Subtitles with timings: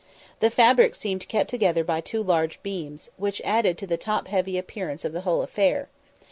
[0.39, 4.57] The fabric seemed kept together by two large beams, which added to the top heavy
[4.57, 5.89] appearance of the whole affair.